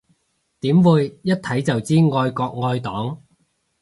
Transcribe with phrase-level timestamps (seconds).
[0.61, 3.21] 點會，一睇就知愛國愛黨